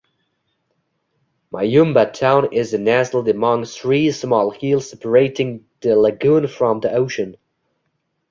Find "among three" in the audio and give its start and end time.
3.29-4.11